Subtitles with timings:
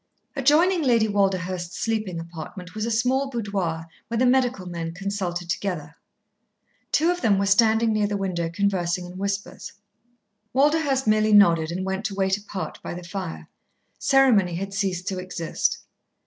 [0.35, 5.95] Adjoining Lady Walderhurst's sleeping apartment was a small boudoir where the medical men consulted together.
[6.91, 9.73] Two of them were standing near the window conversing in whispers.
[10.53, 13.47] Walderhurst merely nodded and went to wait apart by the fire.
[13.99, 15.77] Ceremony had ceased to exist.